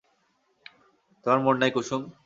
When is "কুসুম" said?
1.75-2.01